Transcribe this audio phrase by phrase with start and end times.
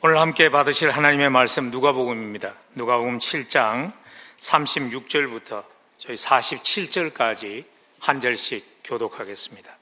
[0.00, 2.54] 오늘 함께 받으실 하나님의 말씀 누가복음입니다.
[2.76, 3.92] 누가복음 7장
[4.38, 5.64] 36절부터
[5.98, 7.64] 저희 47절까지
[7.98, 9.76] 한 절씩 교독하겠습니다.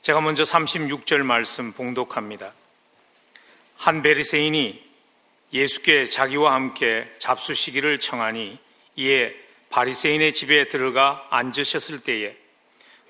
[0.00, 2.54] 제가 먼저 36절 말씀 봉독합니다.
[3.76, 4.82] 한 베리세인이
[5.52, 8.58] 예수께 자기와 함께 잡수시기를 청하니
[8.96, 9.34] 이에
[9.68, 12.34] 바리세인의 집에 들어가 앉으셨을 때에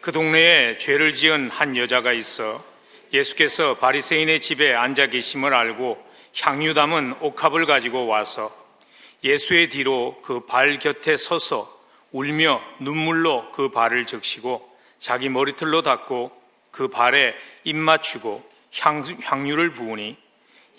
[0.01, 2.65] 그 동네에 죄를 지은 한 여자가 있어
[3.13, 6.06] 예수께서 바리세인의 집에 앉아 계심을 알고
[6.39, 8.53] 향유 담은 옥합을 가지고 와서
[9.25, 11.75] 예수의 뒤로 그 발 곁에 서서
[12.13, 16.31] 울며 눈물로 그 발을 적시고 자기 머리털로 닦고
[16.71, 17.35] 그 발에
[17.65, 18.49] 입 맞추고
[18.81, 20.17] 향, 향유를 부으니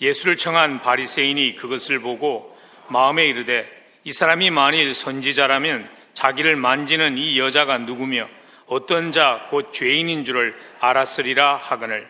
[0.00, 2.56] 예수를 청한 바리새인이 그것을 보고
[2.88, 3.68] 마음에 이르되
[4.04, 8.28] 이 사람이 만일 선지자라면 자기를 만지는 이 여자가 누구며
[8.66, 12.08] 어떤 자 곧 죄인인 줄을 알았으리라 하거늘.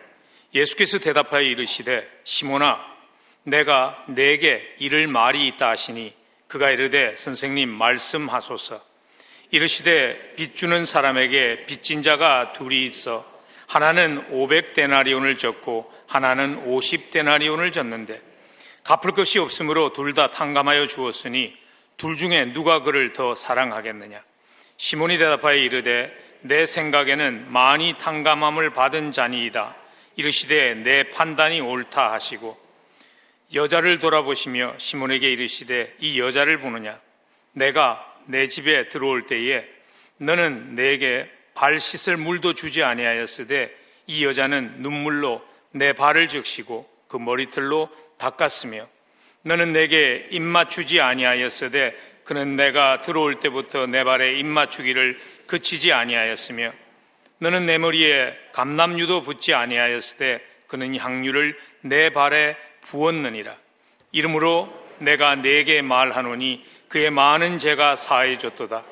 [0.53, 2.88] 예수께서 대답하여 이르시되 시몬아
[3.49, 6.13] 내가 내게 이를 말이 있다 하시니
[6.47, 8.81] 그가 이르되 선생님 말씀하소서.
[9.51, 13.25] 이르시되 빚 주는 사람에게 빚진 자가 둘이 있어
[13.67, 18.21] 하나는 500데나리온을 졌고 하나는 50데나리온을 졌는데
[18.83, 21.55] 갚을 것이 없으므로 둘 다 탕감하여 주었으니
[21.97, 24.21] 둘 중에 누가 그를 더 사랑하겠느냐?
[24.77, 29.75] 시몬이 대답하여 이르되 내 생각에는 많이 탕감함을 받은 자니이다.
[30.15, 32.57] 이르시되 내 판단이 옳다 하시고
[33.53, 36.99] 여자를 돌아보시며 시몬에게 이르시되 이 여자를 보느냐?
[37.53, 39.67] 내가 내 집에 들어올 때에
[40.17, 43.75] 너는 내게 발 씻을 물도 주지 아니하였으되
[44.05, 45.41] 이 여자는 눈물로
[45.71, 48.87] 내 발을 적시고 그 머리털로 닦았으며
[49.41, 56.71] 너는 내게 입 맞추지 아니하였으되 그는 내가 들어올 때부터 내 발에 입 맞추기를 그치지 아니하였으며
[57.39, 62.55] 너는 내 머리에 감남유도 붙지 아니하였으되 그는 향유를 내 발에
[62.89, 63.55] 부었느니라.
[64.11, 68.83] 이러므로 내가 내게 말하노니 그의 많은 죄가 사해졌도다.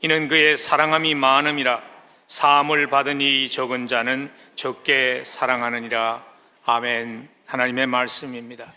[0.00, 1.82] 이는 그의 사랑함이 많음이라
[2.26, 6.24] 사함을 받으니 적은 자는 적게 사랑하느니라.
[6.64, 7.28] 아멘.
[7.46, 8.72] 하나님의 말씀입니다.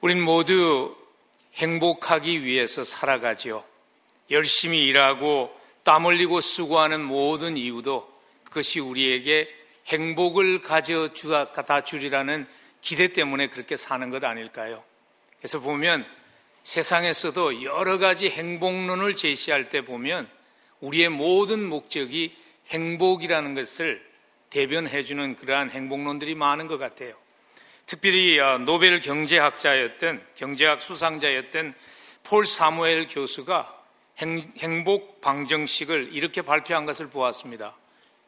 [0.00, 0.96] 우린 모두
[1.54, 3.62] 행복하기 위해서 살아가지요.
[4.30, 8.10] 열심히 일하고 땀 흘리고 수고하는 모든 이유도
[8.44, 9.54] 그것이 우리에게
[9.88, 12.46] 행복을 가져다 주리라는
[12.82, 14.84] 기대 때문에 그렇게 사는 것 아닐까요?
[15.38, 16.04] 그래서 보면
[16.62, 20.28] 세상에서도 여러 가지 행복론을 제시할 때 보면
[20.80, 22.36] 우리의 모든 목적이
[22.68, 24.04] 행복이라는 것을
[24.50, 27.14] 대변해주는 그러한 행복론들이 많은 것 같아요.
[27.86, 31.74] 특별히 어, 노벨 경제학자였던 경제학 수상자였던
[32.24, 33.80] 폴 사무엘 교수가
[34.18, 37.76] 행복 방정식을 이렇게 발표한 것을 보았습니다.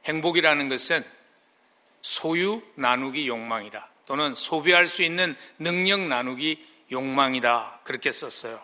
[0.07, 1.05] 행복이라는 것은
[2.03, 3.94] 소유 나누기 욕망이다.
[4.07, 7.81] 또는 소비할 수 있는 능력 나누기 욕망이다.
[7.85, 8.61] 그렇게 썼어요.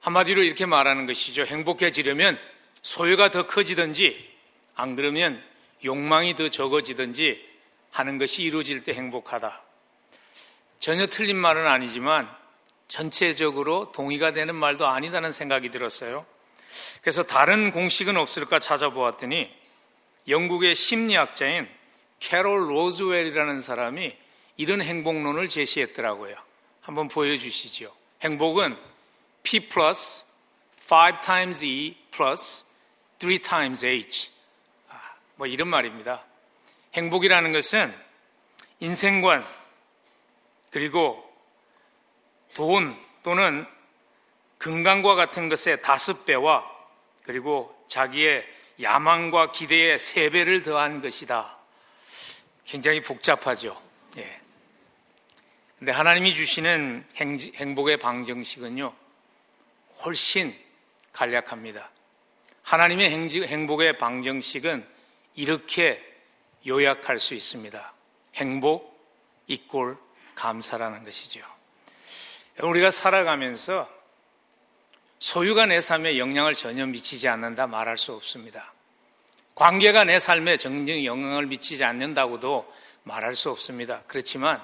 [0.00, 1.44] 한마디로 이렇게 말하는 것이죠.
[1.44, 2.38] 행복해지려면
[2.82, 4.28] 소유가 더 커지든지
[4.74, 5.42] 안 그러면
[5.84, 7.48] 욕망이 더 적어지든지
[7.90, 9.62] 하는 것이 이루어질 때 행복하다.
[10.78, 12.28] 전혀 틀린 말은 아니지만
[12.88, 16.24] 전체적으로 동의가 되는 말도 아니다는 생각이 들었어요.
[17.02, 19.54] 그래서 다른 공식은 없을까 찾아보았더니
[20.28, 21.68] 영국의 심리학자인
[22.20, 24.16] 캐롤 로즈웰이라는 사람이
[24.56, 26.36] 이런 행복론을 제시했더라고요.
[26.82, 27.94] 한번 보여주시죠.
[28.22, 28.76] 행복은
[29.42, 30.24] P 플러스
[30.90, 32.64] 5 times E 플러스
[33.18, 34.30] 3 times H.
[34.88, 35.00] 아,
[35.36, 36.24] 뭐 이런 말입니다.
[36.94, 37.94] 행복이라는 것은
[38.80, 39.46] 인생관,
[40.70, 41.26] 그리고
[42.54, 43.66] 돈 또는
[44.58, 46.64] 건강과 같은 것의 다섯 배와
[47.22, 48.46] 그리고 자기의
[48.80, 51.59] 야망과 기대에 세 배를 더한 것이다.
[52.70, 53.82] 굉장히 복잡하죠.
[54.16, 54.40] 예.
[55.80, 58.94] 근데 하나님이 주시는 행, 복의 방정식은요,
[60.04, 60.56] 훨씬
[61.12, 61.90] 간략합니다.
[62.62, 64.86] 하나님의 행복의 방정식은
[65.34, 66.00] 이렇게
[66.64, 67.92] 요약할 수 있습니다.
[68.36, 69.04] 행복
[69.48, 69.98] 이꼴
[70.36, 71.40] 감사라는 것이죠.
[72.62, 73.90] 우리가 살아가면서
[75.18, 78.72] 소유가 내 삶에 영향을 전혀 미치지 않는다 말할 수 없습니다.
[79.54, 84.02] 관계가 내 삶에 정정 영향을 미치지 않는다고도 말할 수 없습니다.
[84.06, 84.62] 그렇지만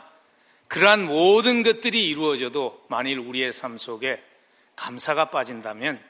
[0.68, 4.22] 그러한 모든 것들이 이루어져도 만일 우리의 삶 속에
[4.74, 6.02] 감사가 빠진다면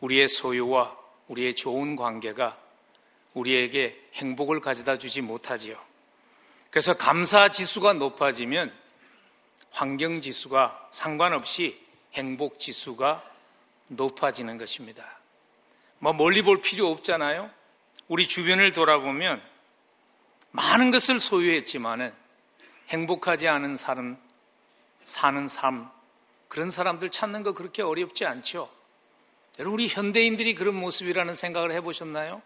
[0.00, 0.96] 우리의 소유와
[1.28, 2.58] 우리의 좋은 관계가
[3.34, 5.78] 우리에게 행복을 가져다 주지 못하지요.
[6.70, 8.72] 그래서 감사 지수가 높아지면
[9.70, 11.78] 환경 지수가 상관없이
[12.14, 13.22] 행복 지수가
[13.88, 15.18] 높아지는 것입니다.
[15.98, 17.50] 뭐 멀리 볼 필요 없잖아요.
[18.08, 19.42] 우리 주변을 돌아보면
[20.52, 22.12] 많은 것을 소유했지만은
[22.88, 24.16] 행복하지 않은 사람,
[25.04, 25.90] 사는 삶,
[26.48, 28.70] 그런 사람들 찾는 거 그렇게 어렵지 않죠.
[29.58, 32.42] 여러분, 우리 현대인들이 그런 모습이라는 생각을 해보셨나요?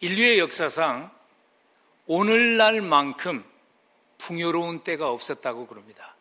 [0.00, 1.10] 인류의 역사상
[2.06, 3.44] 오늘날만큼
[4.16, 6.14] 풍요로운 때가 없었다고 그럽니다.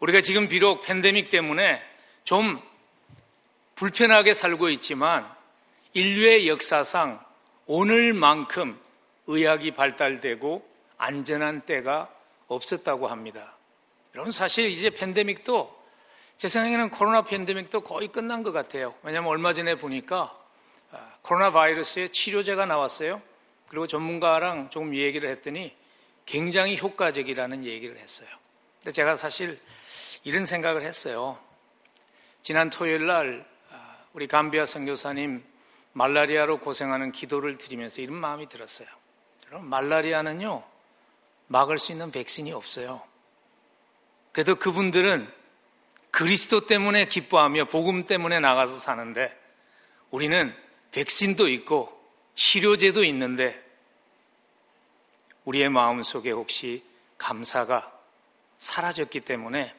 [0.00, 1.82] 우리가 지금 비록 팬데믹 때문에
[2.24, 2.60] 좀
[3.74, 5.30] 불편하게 살고 있지만
[5.92, 7.24] 인류의 역사상
[7.66, 8.78] 오늘만큼
[9.26, 12.08] 의학이 발달되고 안전한 때가
[12.46, 13.56] 없었다고 합니다.
[14.14, 15.80] 여러분 사실 이제 팬데믹도
[16.36, 18.94] 제 생각에는 코로나 팬데믹도 거의 끝난 것 같아요.
[19.02, 20.36] 왜냐하면 얼마 전에 보니까
[20.92, 23.20] 아, 코로나 바이러스의 치료제가 나왔어요.
[23.68, 25.76] 그리고 전문가랑 조금 얘기를 했더니
[26.24, 28.28] 굉장히 효과적이라는 얘기를 했어요.
[28.78, 29.60] 근데 제가 사실
[30.24, 31.38] 이런 생각을 했어요.
[32.42, 35.49] 지난 토요일 날 아, 우리 감비아 선교사님
[35.92, 38.88] 말라리아로 고생하는 기도를 드리면서 이런 마음이 들었어요.
[39.48, 40.62] 여러분, 말라리아는요,
[41.48, 43.02] 막을 수 있는 백신이 없어요.
[44.32, 45.28] 그래도 그분들은
[46.10, 49.36] 그리스도 때문에 기뻐하며 복음 때문에 나가서 사는데
[50.10, 50.54] 우리는
[50.92, 52.00] 백신도 있고
[52.34, 53.60] 치료제도 있는데
[55.44, 56.84] 우리의 마음 속에 혹시
[57.18, 57.92] 감사가
[58.58, 59.74] 사라졌기 때문에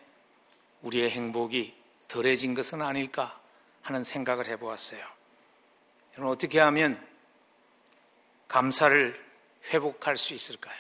[0.82, 1.74] 우리의 행복이
[2.08, 3.40] 덜해진 것은 아닐까
[3.82, 5.21] 하는 생각을 해보았어요.
[6.14, 7.02] 여러분, 어떻게 하면
[8.48, 9.20] 감사를
[9.70, 10.76] 회복할 수 있을까요?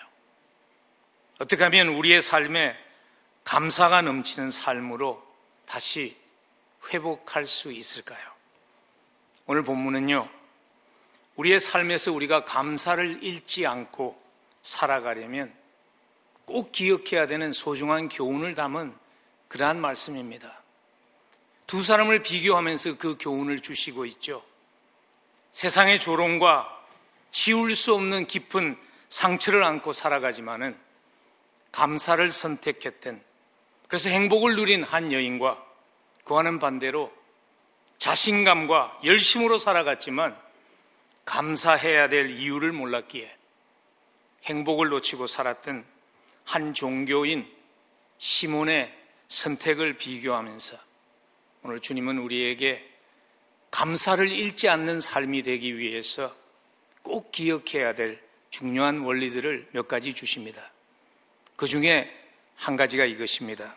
[1.39, 2.77] 어떻게 하면 우리의 삶에
[3.43, 5.25] 감사가 넘치는 삶으로
[5.65, 6.17] 다시
[6.91, 8.19] 회복할 수 있을까요?
[9.45, 10.29] 오늘 본문은요,
[11.35, 14.21] 우리의 삶에서 우리가 감사를 잃지 않고
[14.61, 15.53] 살아가려면
[16.45, 18.93] 꼭 기억해야 되는 소중한 교훈을 담은
[19.47, 20.61] 그러한 말씀입니다.
[21.67, 24.43] 두 사람을 비교하면서 그 교훈을 주시고 있죠.
[25.51, 26.79] 세상의 조롱과
[27.29, 28.77] 지울 수 없는 깊은
[29.09, 30.77] 상처를 안고 살아가지만은
[31.71, 33.21] 감사를 선택했던
[33.87, 35.63] 그래서 행복을 누린 한 여인과
[36.23, 37.13] 그와는 반대로
[37.97, 40.37] 자신감과 열심으로 살아갔지만
[41.25, 43.37] 감사해야 될 이유를 몰랐기에
[44.45, 45.85] 행복을 놓치고 살았던
[46.45, 47.47] 한 종교인
[48.17, 50.77] 시몬의 선택을 비교하면서
[51.63, 52.90] 오늘 주님은 우리에게
[53.71, 56.35] 감사를 잃지 않는 삶이 되기 위해서
[57.01, 60.71] 꼭 기억해야 될 중요한 원리들을 몇 가지 주십니다.
[61.55, 62.13] 그 중에
[62.55, 63.75] 한 가지가 이것입니다.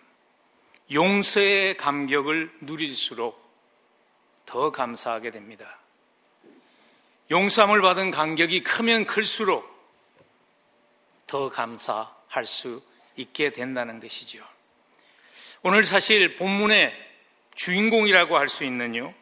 [0.92, 3.42] 용서의 감격을 누릴수록
[4.44, 5.78] 더 감사하게 됩니다.
[7.30, 9.72] 용서함을 받은 감격이 크면 클수록
[11.26, 12.82] 더 감사할 수
[13.16, 14.44] 있게 된다는 것이죠.
[15.62, 16.92] 오늘 사실 본문의
[17.54, 19.14] 주인공이라고 할 수 있는요.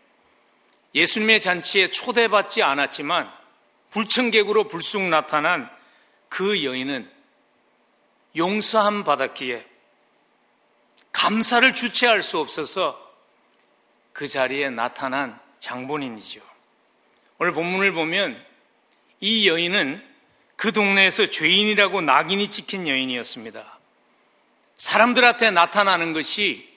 [0.95, 3.33] 예수님의 잔치에 초대받지 않았지만
[3.91, 5.71] 불청객으로 불쑥 나타난
[6.29, 7.11] 그 여인은
[8.37, 9.67] 용서함 받았기에
[11.13, 12.99] 감사를 주체할 수 없어서
[14.13, 16.41] 그 자리에 나타난 장본인이죠.
[17.39, 18.43] 오늘 본문을 보면
[19.21, 20.03] 이 여인은
[20.57, 23.79] 그 동네에서 죄인이라고 낙인이 찍힌 여인이었습니다.
[24.77, 26.72] 사람들한테 나타나는 것이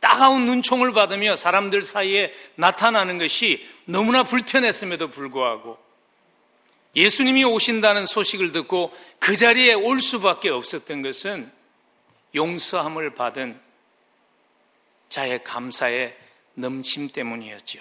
[0.00, 5.78] 따가운 눈총을 받으며 사람들 사이에 나타나는 것이 너무나 불편했음에도 불구하고
[6.94, 11.50] 예수님이 오신다는 소식을 듣고 그 자리에 올 수밖에 없었던 것은
[12.34, 13.60] 용서함을 받은
[15.08, 16.16] 자의 감사의
[16.54, 17.80] 넘침 때문이었죠.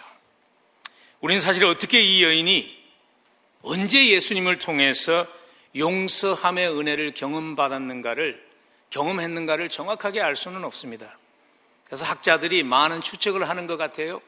[1.19, 2.77] 우리는 사실 어떻게 이 여인이
[3.63, 5.27] 언제 예수님을 통해서
[5.75, 8.45] 용서함의 은혜를 경험받았는가를
[8.89, 11.17] 경험했는가를 정확하게 알 수는 없습니다.
[11.87, 14.21] 그래서 학자들이 많은 추측을 하는 것 같아요.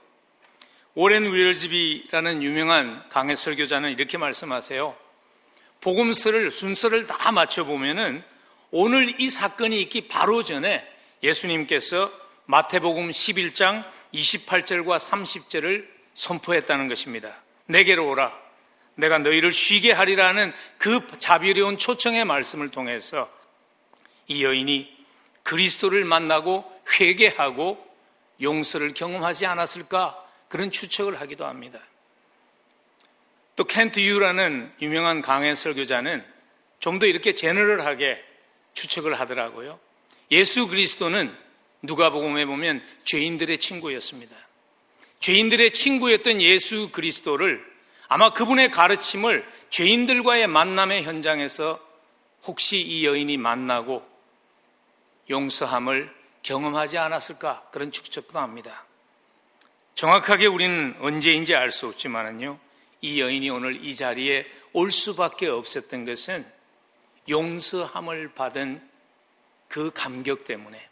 [0.96, 4.96] 오렌 윌즈비라는 유명한 강해 설교자는 이렇게 말씀하세요.
[5.82, 8.24] 복음서를 순서를 다 맞춰 보면은
[8.72, 10.88] 오늘 이 사건이 있기 바로 전에
[11.22, 12.12] 예수님께서
[12.46, 17.36] 마태복음 11장 28절과 30절을 선포했다는 것입니다.
[17.66, 18.38] 내게로 오라.
[18.96, 23.30] 내가 너희를 쉬게 하리라는 그 자비로운 초청의 말씀을 통해서
[24.28, 24.98] 이 여인이
[25.44, 26.69] 그리스도를 만나고
[27.00, 27.86] 회개하고
[28.42, 31.80] 용서를 경험하지 않았을까 그런 추측을 하기도 합니다.
[33.56, 36.26] 또 켄트 유라는 유명한 강해 설교자는
[36.80, 38.24] 좀 더 이렇게 제너럴하게
[38.74, 39.80] 추측을 하더라고요.
[40.32, 41.36] 예수 그리스도는
[41.82, 44.36] 누가복음에 보면 죄인들의 친구였습니다.
[45.20, 47.66] 죄인들의 친구였던 예수 그리스도를
[48.08, 51.80] 아마 그분의 가르침을 죄인들과의 만남의 현장에서
[52.44, 54.08] 혹시 이 여인이 만나고
[55.30, 56.19] 용서함을
[56.50, 58.84] 경험하지 않았을까 그런 추측도 합니다.
[59.94, 62.58] 정확하게 우리는 언제인지 알 수 없지만은요,
[63.02, 66.52] 이 여인이 오늘 이 자리에 올 수밖에 없었던 것은
[67.30, 68.82] 용서함을 받은
[69.68, 70.90] 그 감격 때문에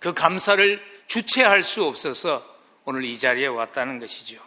[0.00, 2.44] 그 감사를 주체할 수 없어서
[2.84, 4.42] 오늘 이 자리에 왔다는 것이죠.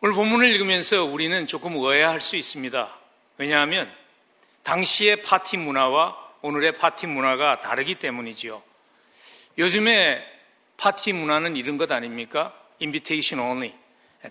[0.00, 2.98] 오늘 본문을 읽으면서 우리는 조금 오해할 수 있습니다.
[3.36, 3.94] 왜냐하면
[4.62, 8.69] 당시의 파티 문화와 오늘의 파티 문화가 다르기 때문이지요.
[9.58, 10.24] 요즘에
[10.76, 12.54] 파티 문화는 이런 것 아닙니까?
[12.80, 13.74] invitation only.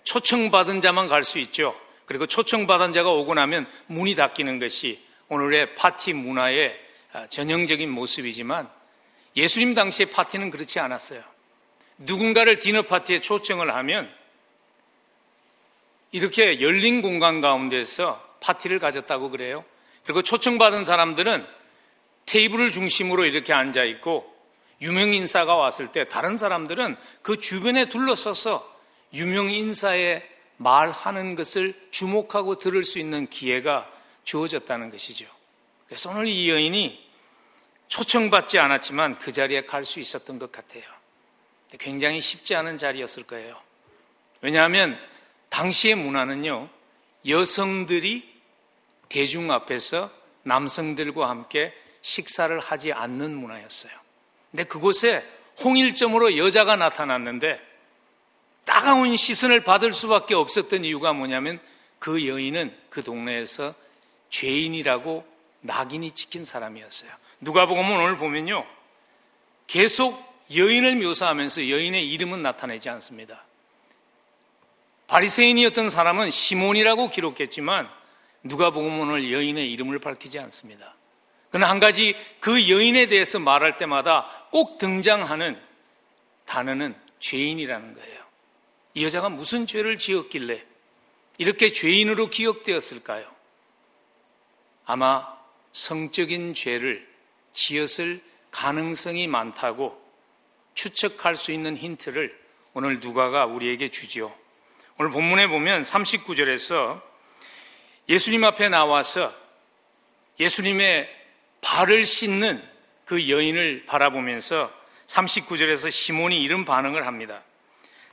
[0.04, 1.78] 초청받은 자만 갈 수 있죠.
[2.06, 6.76] 그리고 초청받은 자가 오고 나면 문이 닫히는 것이 오늘의 파티 문화의
[7.28, 8.68] 전형적인 모습이지만
[9.36, 11.22] 예수님 당시의 파티는 그렇지 않았어요.
[11.98, 14.12] 누군가를 디너 파티에 초청을 하면
[16.10, 19.64] 이렇게 열린 공간 가운데서 파티를 가졌다고 그래요.
[20.02, 21.46] 그리고 초청받은 사람들은
[22.26, 24.34] 테이블을 중심으로 이렇게 앉아 있고
[24.80, 28.80] 유명 인사가 왔을 때 다른 사람들은 그 주변에 둘러서서
[29.12, 33.90] 유명 인사의 말하는 것을 주목하고 들을 수 있는 기회가
[34.24, 35.26] 주어졌다는 것이죠.
[35.86, 37.10] 그래서 오늘 이 여인이
[37.88, 40.84] 초청받지 않았지만 그 자리에 갈 수 있었던 것 같아요.
[41.78, 43.60] 굉장히 쉽지 않은 자리였을 거예요.
[44.40, 44.98] 왜냐하면
[45.48, 46.68] 당시의 문화는요,
[47.26, 48.28] 여성들이
[49.08, 50.10] 대중 앞에서
[50.44, 53.92] 남성들과 함께 식사를 하지 않는 문화였어요.
[54.50, 55.24] 근데 그곳에
[55.62, 57.60] 홍일점으로 여자가 나타났는데
[58.64, 61.60] 따가운 시선을 받을 수밖에 없었던 이유가 뭐냐면
[61.98, 63.74] 그 여인은 그 동네에서
[64.30, 65.26] 죄인이라고
[65.60, 67.10] 낙인이 찍힌 사람이었어요.
[67.40, 68.66] 누가 보면 오늘 보면요.
[69.66, 70.22] 계속
[70.54, 73.44] 여인을 묘사하면서 여인의 이름은 나타내지 않습니다.
[75.06, 77.88] 바리새인이었던 사람은 시몬이라고 기록했지만
[78.42, 80.94] 누가 보면 오늘 여인의 이름을 밝히지 않습니다.
[81.50, 85.60] 그러나 한 가지 그 여인에 대해서 말할 때마다 꼭 등장하는
[86.46, 88.24] 단어는 죄인이라는 거예요.
[88.94, 90.64] 이 여자가 무슨 죄를 지었길래
[91.38, 93.30] 이렇게 죄인으로 기억되었을까요?
[94.84, 95.38] 아마
[95.72, 97.08] 성적인 죄를
[97.52, 100.00] 지었을 가능성이 많다고
[100.74, 102.38] 추측할 수 있는 힌트를
[102.74, 104.34] 오늘 누가가 우리에게 주지요.
[104.98, 107.00] 오늘 본문에 보면 39절에서
[108.08, 109.32] 예수님 앞에 나와서
[110.38, 111.19] 예수님의
[111.60, 112.62] 발을 씻는
[113.04, 114.72] 그 여인을 바라보면서
[115.06, 117.42] 39절에서 시몬이 이런 반응을 합니다.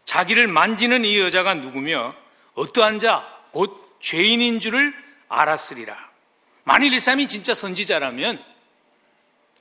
[0.06, 2.16] 자기를 만지는 이 여자가 누구며
[2.54, 4.94] 어떠한 자, 곧 죄인인 줄을
[5.30, 5.96] 알았으리라.
[6.64, 8.44] 만일 이 사람이 진짜 선지자라면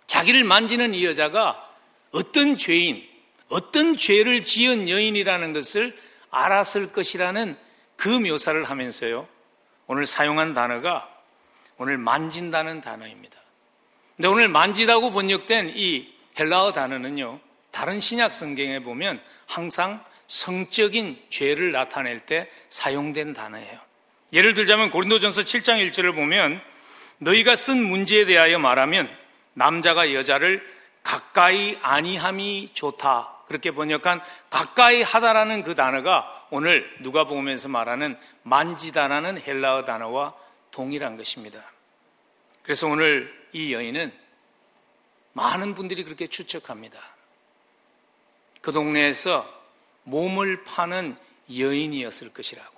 [0.06, 1.70] 자기를 만지는 이 여자가
[2.12, 3.06] 어떤 죄인,
[3.48, 5.96] 어떤 죄를 지은 여인이라는 것을
[6.30, 7.56] 알았을 것이라는
[7.96, 9.28] 그 묘사를 하면서요.
[9.86, 11.08] 오늘 사용한 단어가
[11.76, 13.36] 오늘 만진다는 단어입니다.
[14.16, 17.38] 근데 오늘 만지다고 번역된 이 헬라어 단어는요,
[17.70, 23.78] 다른 신약 성경에 보면 항상 성적인 죄를 나타낼 때 사용된 단어예요.
[24.32, 26.60] 예를 들자면 고린도전서 7장 1절을 보면
[27.18, 29.08] 너희가 쓴 문제에 대하여 말하면
[29.52, 30.66] 남자가 여자를
[31.02, 33.32] 가까이 아니함이 좋다.
[33.46, 34.20] 그렇게 번역한
[34.50, 40.34] 가까이 하다라는 그 단어가 오늘 누가 보면서 말하는 만지다라는 헬라어 단어와
[40.72, 41.62] 동일한 것입니다.
[42.62, 44.12] 그래서 오늘 이 여인은
[45.32, 47.00] 많은 분들이 그렇게 추측합니다.
[48.60, 49.50] 그 동네에서
[50.02, 51.16] 몸을 파는
[51.56, 52.76] 여인이었을 것이라고.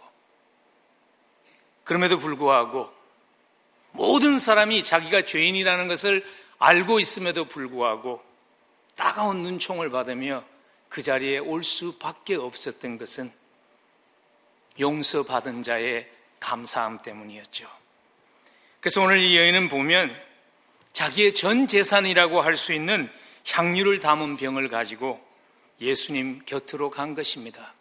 [1.82, 2.94] 그럼에도 불구하고
[3.90, 6.24] 모든 사람이 자기가 죄인이라는 것을
[6.58, 8.22] 알고 있음에도 불구하고
[8.94, 10.44] 따가운 눈총을 받으며
[10.88, 13.32] 그 자리에 올 수밖에 없었던 것은
[14.78, 16.08] 용서받은 자의
[16.38, 17.68] 감사함 때문이었죠.
[18.80, 20.27] 그래서 오늘 이 여인은 보면
[20.92, 23.10] 자기의 전 재산이라고 할 수 있는
[23.46, 25.24] 향유를 담은 병을 가지고
[25.80, 27.74] 예수님 곁으로 간 것입니다.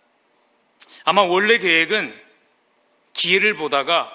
[1.04, 2.14] 아마 원래 계획은
[3.14, 4.12] 기회를 보다가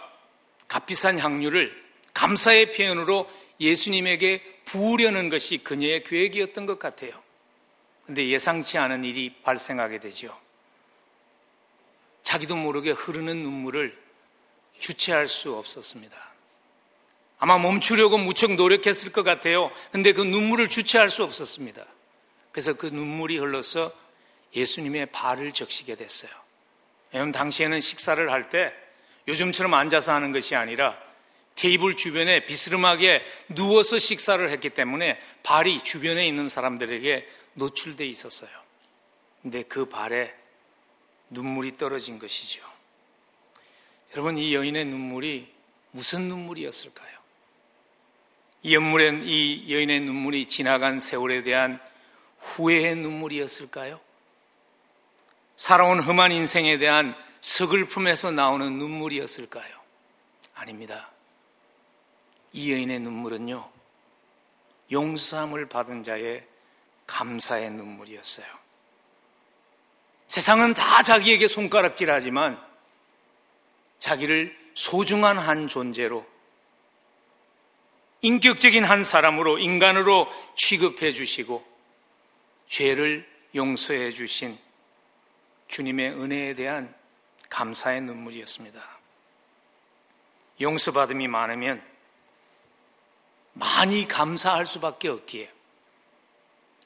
[0.69, 1.83] 값비싼 향유를
[2.15, 3.29] 감사의 표현으로
[3.61, 7.21] 예수님에게 부으려는 것이 그녀의 계획이었던 것 같아요.
[8.07, 10.39] 근데 예상치 않은 일이 발생하게 되죠.
[12.23, 14.01] 자기도 모르게 흐르는 눈물을
[14.79, 16.32] 주체할 수 없었습니다.
[17.45, 19.73] 아마 멈추려고 무척 노력했을 것 같아요.
[19.91, 21.85] 근데 그 눈물을 주체할 수 없었습니다.
[22.53, 23.93] 그래서 그 눈물이 흘러서
[24.55, 26.31] 예수님의 발을 적시게 됐어요.
[27.11, 28.73] 왜냐하면 당시에는 식사를 할 때
[29.27, 30.97] 요즘처럼 앉아서 하는 것이 아니라
[31.57, 38.51] 테이블 주변에 비스름하게 누워서 식사를 했기 때문에 발이 주변에 있는 사람들에게 노출돼 있었어요.
[39.43, 40.33] 근데 그 발에
[41.31, 42.63] 눈물이 떨어진 것이죠.
[44.13, 45.53] 여러분, 이 여인의 눈물이
[45.91, 47.22] 무슨 눈물이었을까요?
[48.63, 51.81] 이 연물의, 이 여인의 눈물이 지나간 세월에 대한
[52.39, 54.01] 후회의 눈물이었을까요?
[55.57, 59.83] 살아온 험한 인생에 대한 서글픔에서 나오는 눈물이었을까요?
[60.55, 61.11] 아닙니다.
[62.53, 63.69] 이 여인의 눈물은요,
[64.93, 66.47] 용서함을 받은 자의
[67.07, 68.47] 감사의 눈물이었어요.
[70.29, 72.63] 세상은 다 자기에게 손가락질 하지만
[73.99, 76.32] 자기를 소중한 한 존재로
[78.23, 81.67] 인격적인 한 사람으로 인간으로 취급해 주시고
[82.67, 84.57] 죄를 용서해 주신
[85.69, 86.95] 주님의 은혜에 대한
[87.51, 88.81] 감사의 눈물이었습니다.
[90.61, 91.83] 용서받음이 많으면
[93.55, 95.51] 많이 감사할 수밖에 없기에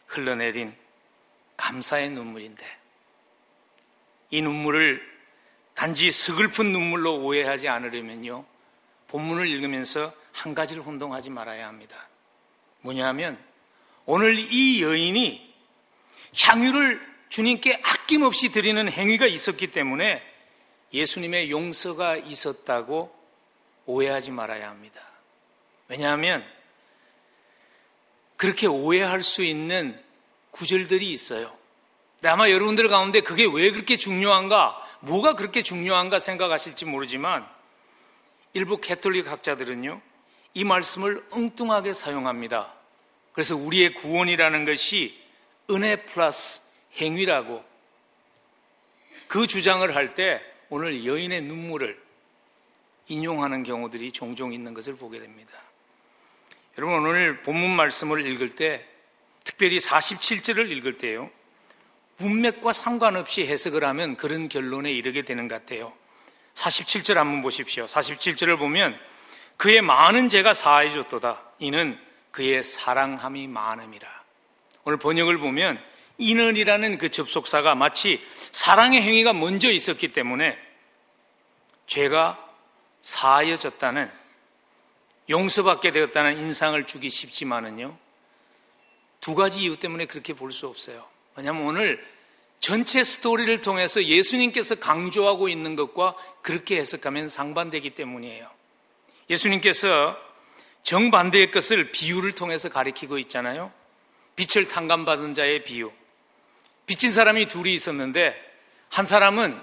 [0.06, 0.74] 흘러내린
[1.56, 2.64] 감사의 눈물인데
[4.30, 5.16] 이 눈물을
[5.74, 8.44] 단지 서글픈 눈물로 오해하지 않으려면요.
[9.08, 11.96] 본문을 읽으면서 한 가지를 혼동하지 말아야 합니다.
[12.82, 13.38] 뭐냐 하면
[14.04, 15.54] 오늘 이 여인이
[16.38, 20.22] 향유를 주님께 아낌없이 드리는 행위가 있었기 때문에
[20.92, 23.16] 예수님의 용서가 있었다고
[23.86, 25.00] 오해하지 말아야 합니다.
[25.88, 26.44] 왜냐하면
[28.36, 29.98] 그렇게 오해할 수 있는
[30.50, 31.56] 구절들이 있어요.
[32.24, 37.48] 아마 여러분들 가운데 그게 왜 그렇게 중요한가, 뭐가 그렇게 중요한가 생각하실지 모르지만
[38.52, 40.00] 일부 캐톨릭 학자들은요,
[40.56, 42.72] 이 말씀을 엉뚱하게 사용합니다.
[43.34, 45.14] 그래서 우리의 구원이라는 것이
[45.68, 46.62] 은혜 플러스
[46.94, 47.62] 행위라고
[49.28, 52.02] 그 주장을 할 때 오늘 여인의 눈물을
[53.08, 55.52] 인용하는 경우들이 종종 있는 것을 보게 됩니다.
[56.78, 58.82] 여러분 오늘 본문 말씀을 읽을 때
[59.44, 61.30] 특별히 47절을 읽을 때요.
[62.16, 65.92] 문맥과 상관없이 해석을 하면 그런 결론에 이르게 되는 것 같아요.
[66.54, 67.84] 47절 한번 보십시오.
[67.84, 68.98] 47절을 보면
[69.56, 71.42] 그의 많은 죄가 사해 줬도다.
[71.58, 71.98] 이는
[72.30, 74.08] 그의 사랑함이 많음이라.
[74.84, 75.82] 오늘 번역을 보면
[76.18, 80.58] 인은이라는 그 접속사가 마치 사랑의 행위가 먼저 있었기 때문에
[81.86, 82.42] 죄가
[83.00, 84.10] 사하여졌다는
[85.28, 87.96] 용서받게 되었다는 인상을 주기 쉽지만은요
[89.20, 91.04] 두 가지 이유 때문에 그렇게 볼 수 없어요.
[91.34, 92.04] 왜냐하면 오늘
[92.60, 98.55] 전체 스토리를 통해서 예수님께서 강조하고 있는 것과 그렇게 해석하면 상반되기 때문이에요.
[99.30, 100.16] 예수님께서
[100.82, 103.72] 정반대의 것을 비유를 통해서 가리키고 있잖아요.
[104.36, 105.90] 빛을 탕감받은 자의 비유.
[106.86, 108.40] 빚진 사람이 둘이 있었는데
[108.90, 109.60] 한 사람은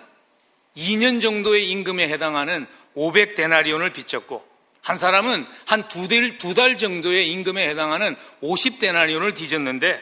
[0.75, 4.45] 2년 정도의 임금에 해당하는 500데나리온을 빚졌고
[4.81, 10.01] 한 사람은 한 두 달, 두 달 정도의 임금에 해당하는 50데나리온을 뒤졌는데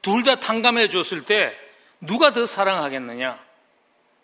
[0.00, 1.56] 둘 다 탕감해 줬을 때
[2.00, 3.38] 누가 더 사랑하겠느냐?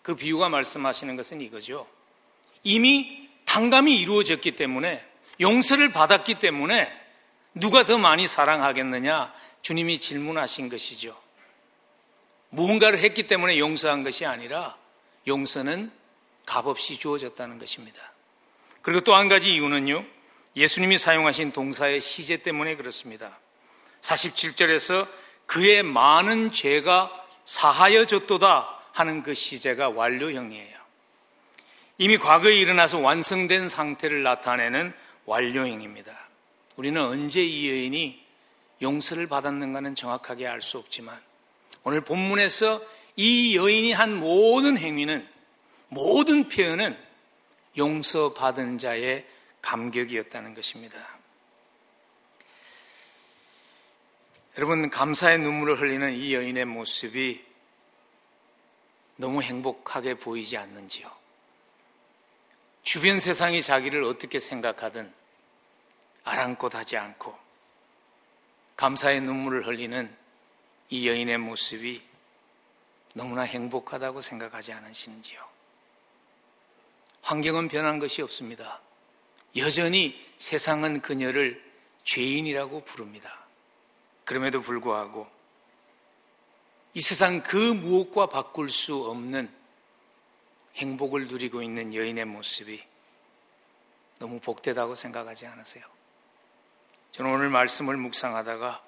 [0.01, 1.87] 그 비유가 말씀하시는 것은 이거죠.
[2.63, 3.18] 이미
[3.49, 5.03] 탕감이 이루어졌기 때문에
[5.41, 6.95] 용서를 받았기 때문에
[7.55, 9.33] 누가 더 많이 사랑하겠느냐?
[9.63, 11.19] 주님이 질문하신 것이죠.
[12.49, 14.77] 무언가를 했기 때문에 용서한 것이 아니라
[15.25, 15.91] 용서는
[16.45, 17.99] 값없이 주어졌다는 것입니다.
[18.83, 20.05] 그리고 또 한 가지 이유는요.
[20.55, 23.39] 예수님이 사용하신 동사의 시제 때문에 그렇습니다.
[24.01, 25.07] 47절에서
[25.47, 27.11] 그의 많은 죄가
[27.45, 30.78] 사하여졌도다 하는 그 시제가 완료형이에요.
[32.01, 34.93] 이미 과거에 일어나서 완성된 상태를 나타내는
[35.25, 36.17] 완료형입니다.
[36.77, 38.25] 우리는 언제 이 여인이
[38.81, 41.21] 용서를 받았는가는 정확하게 알 수 없지만
[41.83, 42.81] 오늘 본문에서
[43.17, 45.27] 이 여인이 한 모든 행위는
[45.89, 46.97] 모든 표현은
[47.77, 49.25] 용서받은 자의
[49.61, 50.97] 감격이었다는 것입니다.
[54.57, 57.43] 여러분, 감사의 눈물을 흘리는 이 여인의 모습이
[59.17, 61.18] 너무 행복하게 보이지 않는지요?
[62.83, 65.13] 주변 세상이 자기를 어떻게 생각하든
[66.23, 67.37] 아랑곳하지 않고
[68.75, 70.15] 감사의 눈물을 흘리는
[70.89, 72.01] 이 여인의 모습이
[73.13, 75.43] 너무나 행복하다고 생각하지 않으시는지요?
[77.21, 78.79] 환경은 변한 것이 없습니다.
[79.57, 81.63] 여전히 세상은 그녀를
[82.05, 83.39] 죄인이라고 부릅니다.
[84.25, 85.27] 그럼에도 불구하고
[86.93, 89.58] 이 세상 그 무엇과 바꿀 수 없는
[90.75, 92.83] 행복을 누리고 있는 여인의 모습이
[94.19, 95.85] 너무 복되다고 생각하지 않으세요?
[97.11, 98.83] 저는 오늘 말씀을 묵상하다가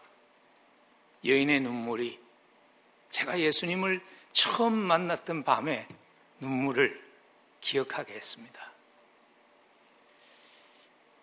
[1.25, 2.19] 여인의 눈물이
[3.09, 5.87] 제가 예수님을 처음 만났던 밤에
[6.39, 7.01] 눈물을
[7.59, 8.71] 기억하게 했습니다.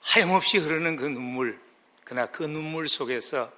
[0.00, 1.60] 하염없이 흐르는 그 눈물,
[2.04, 3.52] 그러나 그 눈물 속에서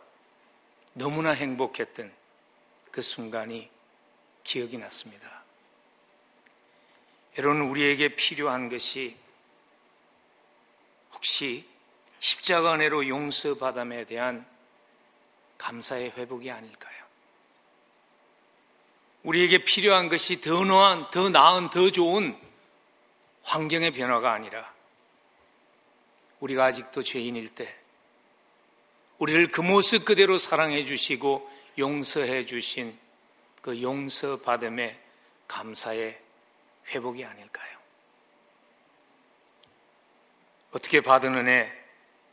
[0.94, 2.12] 너무나 행복했던
[2.90, 3.70] 그 순간이
[4.42, 5.39] 기억이 났습니다.
[7.38, 9.16] 여러분, 우리에게 필요한 것이
[11.12, 11.66] 혹시
[12.18, 14.46] 십자가 은혜로 용서받음에 대한
[15.58, 17.00] 감사의 회복이 아닐까요?
[19.22, 22.36] 우리에게 필요한 것이 더 나은, 더 나은, 더 좋은
[23.42, 24.72] 환경의 변화가 아니라
[26.40, 27.76] 우리가 아직도 죄인일 때
[29.18, 32.98] 우리를 그 모습 그대로 사랑해 주시고 용서해 주신
[33.60, 34.98] 그 용서받음의
[35.46, 36.18] 감사의
[36.88, 37.78] 회복이 아닐까요?
[40.72, 41.70] 어떻게 받은 은혜,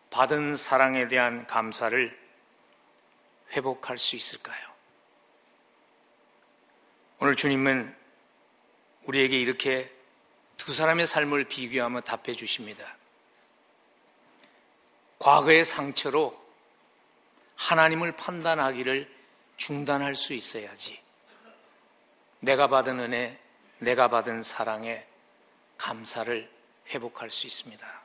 [0.09, 2.17] 받은 사랑에 대한 감사를
[3.51, 4.67] 회복할 수 있을까요?
[7.19, 7.95] 오늘 주님은
[9.05, 9.91] 우리에게 이렇게
[10.57, 12.95] 두 사람의 삶을 비교하며 답해 주십니다.
[15.19, 16.39] 과거의 상처로
[17.55, 19.11] 하나님을 판단하기를
[19.57, 21.01] 중단할 수 있어야지.
[22.39, 23.39] 내가 받은 은혜,
[23.79, 25.05] 내가 받은 사랑에
[25.77, 26.49] 감사를
[26.89, 28.01] 회복할 수 있습니다.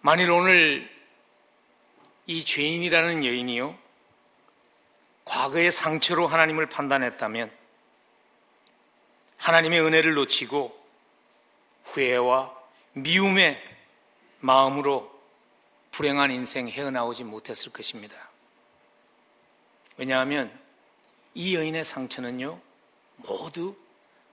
[0.00, 0.88] 만일 오늘
[2.26, 3.76] 이 죄인이라는 여인이요,
[5.24, 7.50] 과거의 상처로 하나님을 판단했다면,
[9.38, 10.86] 하나님의 은혜를 놓치고
[11.84, 12.54] 후회와
[12.92, 13.62] 미움의
[14.40, 15.12] 마음으로
[15.90, 18.16] 불행한 인생 헤어나오지 못했을 것입니다.
[19.96, 20.56] 왜냐하면
[21.34, 22.60] 이 여인의 상처는요,
[23.16, 23.76] 모두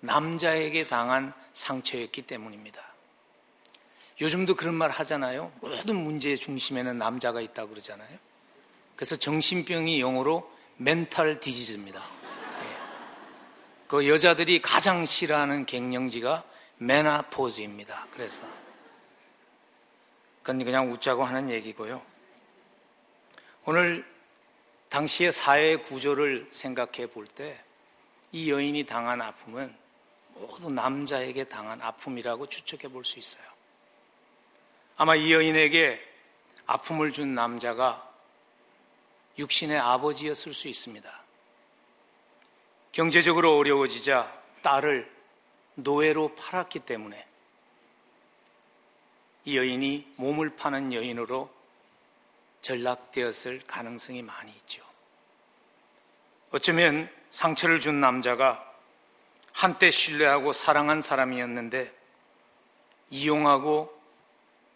[0.02, 2.82] 남자에게 당한 상처였기 때문입니다.
[4.22, 5.52] 요즘도 그런 말 하잖아요.
[5.60, 8.18] 모든 문제의 중심에는 남자가 있다고 그러잖아요.
[8.96, 12.00] 그래서 정신병이 영어로 멘탈 디지즈입니다.
[12.00, 12.78] 예.
[13.88, 16.44] 그 여자들이 가장 싫어하는 갱년기가
[16.78, 18.08] 메나포즈입니다.
[18.12, 18.44] 그래서
[20.42, 22.02] 그건 그냥 웃자고 하는 얘기고요.
[23.66, 24.06] 오늘
[24.90, 27.63] 당시의 사회 구조를 생각해 볼 때
[28.34, 29.74] 이 여인이 당한 아픔은
[30.34, 33.44] 모두 남자에게 당한 아픔이라고 추측해 볼 수 있어요.
[34.98, 36.02] 아마 이 여인에게
[36.66, 38.12] 아픔을 준 남자가
[39.38, 41.24] 육신의 아버지였을 수 있습니다.
[42.92, 45.12] 경제적으로 어려워지자 딸을
[45.76, 47.28] 노예로 팔았기 때문에
[49.46, 51.52] 이 여인이 몸을 파는 여인으로
[52.62, 54.84] 전락되었을 가능성이 많이 있죠.
[56.52, 58.64] 어쩌면 상처를 준 남자가
[59.54, 61.92] 한때 신뢰하고 사랑한 사람이었는데
[63.10, 63.92] 이용하고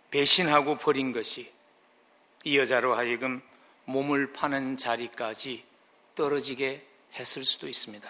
[0.09, 1.51] 배신하고 버린 것이
[2.43, 3.43] 이 여자로 하여금
[3.85, 5.63] 몸을 파는 자리까지
[6.15, 8.09] 떨어지게 했을 수도 있습니다.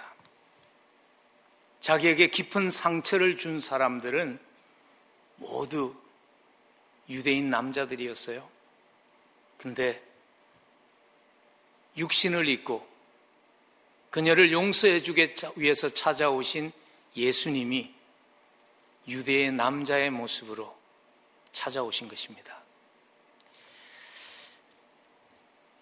[1.82, 4.40] 자기에게 깊은 상처를 준 사람들은
[5.36, 5.94] 모두
[7.10, 8.48] 유대인 남자들이었어요.
[9.58, 10.02] 근데
[11.98, 12.97] 육신을 입고
[14.10, 16.72] 그녀를 용서해 주기 위해서 찾아오신
[17.16, 17.94] 예수님이
[19.08, 20.78] 유대의 남자의 모습으로
[21.52, 22.62] 찾아오신 것입니다.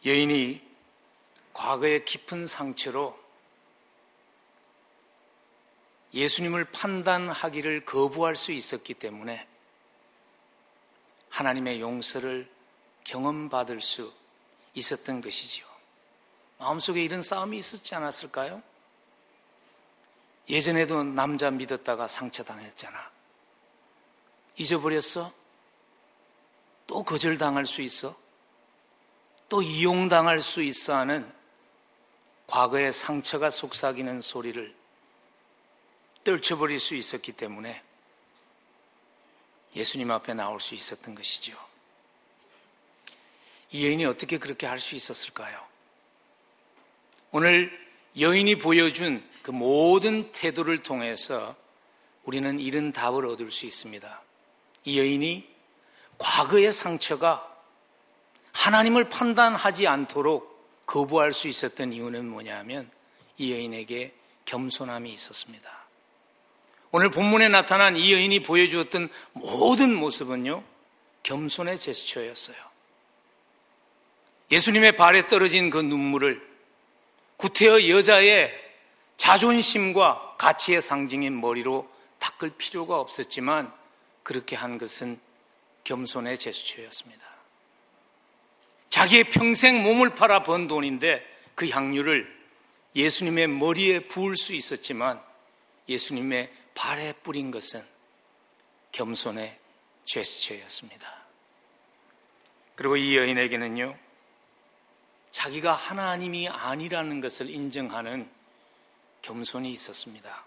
[0.06, 0.62] 여인이
[1.54, 3.18] 과거의 깊은 상처로
[6.14, 9.48] 예수님을 판단하기를 거부할 수 있었기 때문에
[11.30, 12.50] 하나님의 용서를
[13.04, 14.14] 경험받을 수
[14.74, 15.75] 있었던 것이지요.
[16.58, 18.62] 마음속에 이런 싸움이 있었지 않았을까요?
[20.50, 23.12] 예전에도 남자 믿었다가 상처당했잖아.
[24.58, 25.34] 잊어버렸어?
[26.88, 28.15] 또 거절당할 수 있어?
[29.50, 31.32] 또 이용당할 수 있어 하는
[32.48, 34.76] 과거의 상처가 속삭이는 소리를
[36.24, 37.84] 떨쳐버릴 수 있었기 때문에
[39.76, 41.58] 예수님 앞에 나올 수 있었던 것이죠.
[43.72, 45.64] 이 여인이 어떻게 그렇게 할 수 있었을까요?
[47.32, 47.72] 오늘
[48.20, 51.56] 여인이 보여준 그 모든 태도를 통해서
[52.24, 54.22] 우리는 이런 답을 얻을 수 있습니다.
[54.86, 55.48] 이 여인이
[56.18, 57.48] 과거의 상처가
[58.54, 62.90] 하나님을 판단하지 않도록 거부할 수 있었던 이유는 뭐냐면
[63.38, 64.14] 이 여인에게
[64.46, 65.86] 겸손함이 있었습니다.
[66.92, 70.64] 오늘 본문에 나타난 이 여인이 보여주었던 모든 모습은요,
[71.24, 72.56] 겸손의 제스처였어요.
[74.52, 76.55] 예수님의 발에 떨어진 그 눈물을
[77.38, 78.52] 구태여 여자의
[79.17, 83.71] 자존심과 가치의 상징인 머리로 닦을 필요가 없었지만
[84.24, 85.19] 그렇게 한 것은
[85.84, 87.26] 겸손의 제스처였습니다.
[88.89, 92.34] 자기의 평생 몸을 팔아 번 돈인데 그 향유를
[92.95, 95.21] 예수님의 머리에 부을 수 있었지만
[95.89, 97.84] 예수님의 발에 뿌린 것은
[98.91, 99.60] 겸손의
[100.06, 101.26] 제스처였습니다.
[102.76, 103.98] 그리고 이 여인에게는요,
[105.36, 108.30] 자기가 하나님이 아니라는 것을 인정하는
[109.21, 110.45] 겸손이 있었습니다.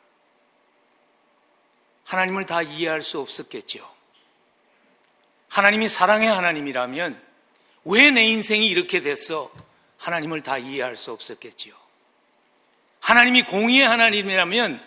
[2.04, 3.86] 하나님을 다 이해할 수 없었겠죠.
[5.50, 7.22] 하나님이 사랑의 하나님이라면
[7.84, 9.52] 왜 내 인생이 이렇게 됐어?
[9.98, 11.74] 하나님을 다 이해할 수 없었겠지요.
[13.00, 14.82] 하나님이 공의의 하나님이라면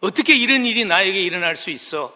[0.00, 2.12] 어떻게 이런 일이 나에게 일어날 수 있어?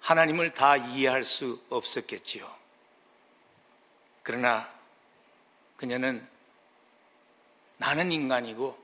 [0.00, 2.52] 하나님을 다 이해할 수 없었겠지요.
[4.24, 4.73] 그러나
[5.76, 6.26] 그녀는
[7.76, 8.78] 나는 인간이고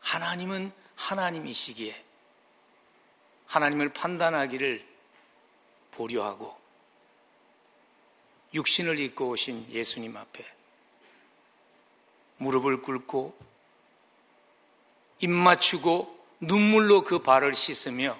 [0.00, 2.04] 하나님은 하나님이시기에
[3.46, 4.86] 하나님을 판단하기를
[5.92, 6.58] 보려하고
[8.54, 10.44] 육신을 입고 오신 예수님 앞에
[12.38, 13.36] 무릎을 꿇고
[15.20, 18.18] 입 맞추고 눈물로 그 발을 씻으며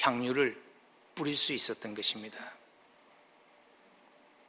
[0.00, 0.62] 향유를
[1.14, 2.38] 뿌릴 수 있었던 것입니다.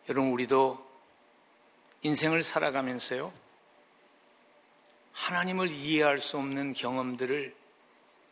[0.07, 0.88] 여러분, 우리도
[2.01, 3.33] 인생을 살아가면서요,
[5.13, 7.55] 하나님을 이해할 수 없는 경험들을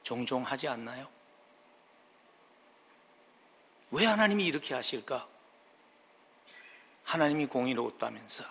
[0.04, 1.10] 종종 하지 않나요?
[3.92, 5.28] 왜 하나님이 이렇게 하실까?
[7.04, 8.46] 하나님이 공의로웠다면서.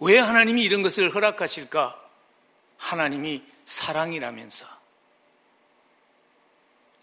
[0.00, 2.10] 왜 하나님이 이런 것을 허락하실까?
[2.78, 4.66] 하나님이 사랑이라면서.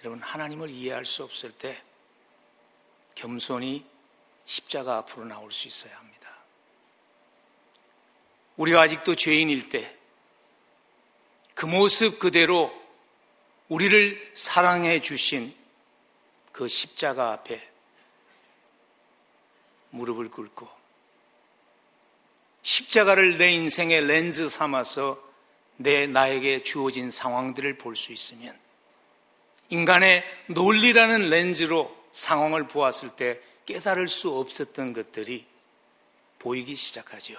[0.02, 1.82] 여러분, 하나님을 이해할 수 없을 때
[3.16, 3.86] 겸손히
[4.46, 6.09] 십자가 앞으로 나올 수 있어야 합니다.
[8.60, 10.00] 우리가 아직도 죄인일 때
[11.60, 12.72] 그 모습 그대로
[13.68, 15.54] 우리를 사랑해 주신
[16.54, 17.62] 그 십자가 앞에
[19.90, 20.70] 무릎을 꿇고
[22.62, 25.22] 십자가를 내 인생의 렌즈 삼아서
[25.76, 28.58] 내 나에게 주어진 상황들을 볼 수 있으면
[29.68, 35.46] 인간의 논리라는 렌즈로 상황을 보았을 때 깨달을 수 없었던 것들이
[36.40, 37.36] 보이기 시작하죠.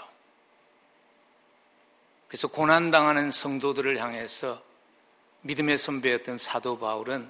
[2.31, 4.63] 그래서 고난당하는 성도들을 향해서
[5.41, 7.29] 믿음의 선배였던 사도 바울은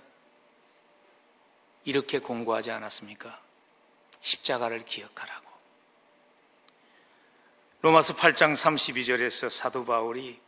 [1.86, 3.40] 이렇게 공고하지 않았습니까?
[4.20, 5.48] 십자가를 기억하라고.
[7.80, 10.38] 로마서 8장 32절에서 사도 바울이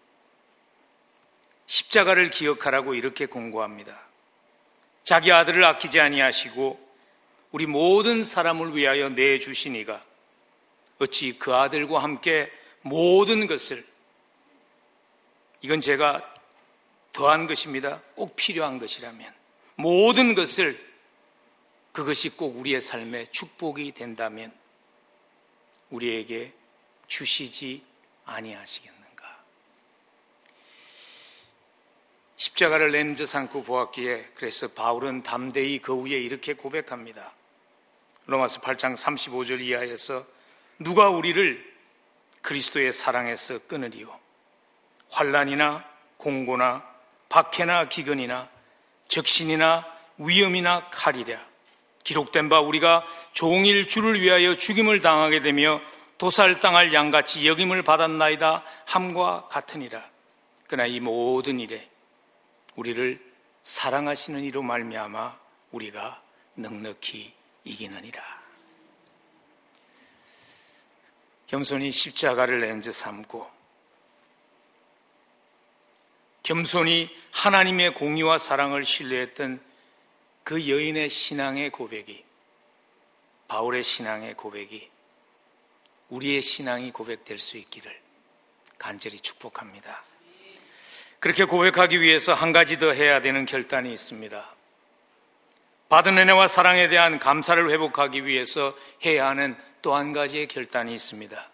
[1.65, 3.99] 십자가를 기억하라고 이렇게 공고합니다.
[5.03, 6.95] 자기 아들을 아끼지 아니하시고
[7.53, 10.05] 우리 모든 사람을 위하여 내주시니가
[10.99, 13.91] 어찌 그 아들과 함께 모든 것을
[15.63, 16.23] 이건 제가
[17.13, 18.01] 더한 것입니다.
[18.15, 19.33] 꼭 필요한 것이라면
[19.77, 20.93] 모든 것을
[21.93, 24.53] 그것이 꼭 우리의 삶의 축복이 된다면
[25.91, 26.53] 우리에게
[27.07, 27.83] 주시지
[28.25, 29.03] 아니하시겠나?
[32.43, 37.33] 십자가를 렌즈 삼고 보았기에 그래서 바울은 담대히 그 위에 이렇게 고백합니다.
[38.27, 40.27] 로마서 8장 35절 이하에서
[40.81, 41.73] 누가 우리를
[42.41, 44.19] 그리스도의 사랑에서 끊으리요
[45.13, 45.85] 환란이나
[46.17, 46.85] 공고나
[47.29, 48.49] 박해나 기근이나
[49.09, 49.87] 적신이나
[50.19, 51.39] 위험이나 칼이랴
[52.05, 55.81] 기록된 바 우리가 종일 주를 위하여 죽임을 당하게 되며
[56.19, 60.03] 도살당할 양같이 여김을 받았나이다 함과 같으니라
[60.67, 61.89] 그러나 이 모든 일에
[62.75, 63.21] 우리를
[63.63, 65.39] 사랑하시는 이로 말미암아
[65.71, 66.23] 우리가
[66.55, 67.33] 넉넉히
[67.65, 68.23] 이기느니라.
[71.47, 73.62] 겸손히 십자가를 렌즈 삼고
[76.43, 79.61] 겸손히 하나님의 공의와 사랑을 신뢰했던
[80.45, 82.25] 그 여인의 신앙의 고백이
[83.49, 84.91] 바울의 신앙의 고백이
[86.09, 87.97] 우리의 신앙이 고백될 수 있기를
[88.79, 90.03] 간절히 축복합니다.
[91.21, 94.55] 그렇게 고백하기 위해서 한 가지 더 해야 되는 결단이 있습니다.
[95.89, 101.51] 받은 은혜와 사랑에 대한 감사를 회복하기 위해서 해야 하는 또 한 가지의 결단이 있습니다.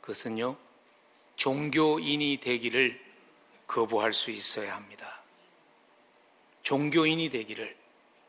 [0.00, 0.56] 그것은요,
[1.36, 3.00] 종교인이 되기를
[3.72, 5.22] 거부할 수 있어야 합니다.
[6.62, 7.74] 종교인이 되기를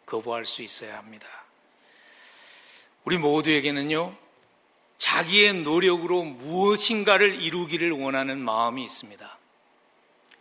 [0.06, 1.28] 거부할 수 있어야 합니다.
[3.04, 4.16] 우리 모두에게는요,
[4.98, 9.38] 자기의 노력으로 무엇인가를 이루기를 원하는 마음이 있습니다.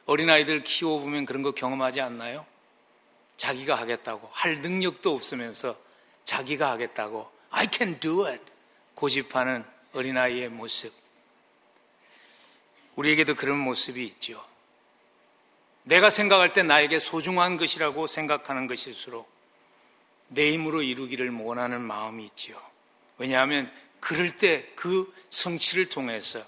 [0.07, 2.47] 어린아이들 키워보면 그런 거 경험하지 않나요?
[3.37, 5.77] 자기가 하겠다고 할 능력도 없으면서
[6.23, 8.41] 자기가 하겠다고 I can do it
[8.95, 10.93] 고집하는 어린아이의 모습
[12.95, 14.52] 우리에게도 그런 모습이 있죠.
[15.85, 19.31] 내가 생각할 때 나에게 소중한 것이라고 생각하는 것일수록
[20.29, 22.61] 내 힘으로 이루기를 원하는 마음이 있죠.
[23.19, 26.45] 왜냐하면 그럴 때 그 성취를 통해서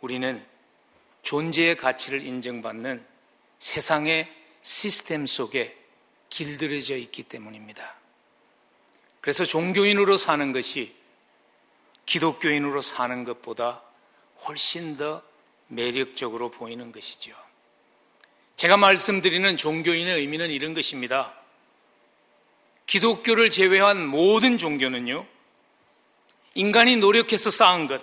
[0.00, 0.44] 우리는
[1.22, 3.06] 존재의 가치를 인정받는
[3.58, 5.76] 세상의 시스템 속에
[6.28, 7.94] 길들여져 있기 때문입니다.
[9.20, 10.96] 그래서 종교인으로 사는 것이
[12.06, 13.82] 기독교인으로 사는 것보다
[14.48, 15.22] 훨씬 더
[15.68, 17.36] 매력적으로 보이는 것이죠.
[18.62, 21.34] 제가 말씀드리는 종교인의 의미는 이런 것입니다.
[22.86, 25.26] 기독교를 제외한 모든 종교는요,
[26.54, 28.00] 인간이 노력해서 쌓은 것,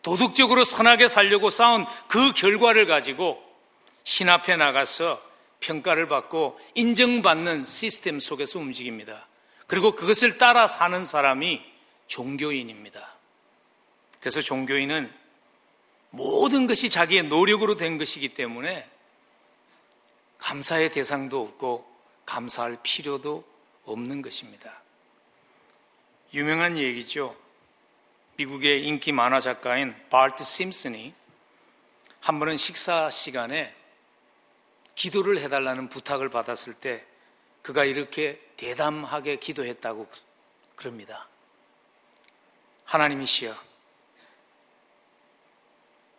[0.00, 3.44] 도덕적으로 선하게 살려고 쌓은 그 결과를 가지고
[4.02, 5.20] 신 앞에 나가서
[5.60, 9.28] 평가를 받고 인정받는 시스템 속에서 움직입니다.
[9.66, 11.62] 그리고 그것을 따라 사는 사람이
[12.06, 13.14] 종교인입니다.
[14.20, 15.12] 그래서 종교인은
[16.08, 18.95] 모든 것이 자기의 노력으로 된 것이기 때문에
[20.46, 21.84] 감사의 대상도 없고
[22.24, 23.44] 감사할 필요도
[23.84, 24.80] 없는 것입니다.
[26.34, 27.36] 유명한 얘기죠.
[28.36, 31.12] 미국의 인기 만화 작가인 바트 심슨이
[32.20, 33.74] 한 번은 식사 시간에
[34.94, 37.04] 기도를 해달라는 부탁을 받았을 때
[37.62, 40.08] 그가 이렇게 대담하게 기도했다고
[40.76, 41.28] 그럽니다.
[42.84, 43.52] 하나님이시여,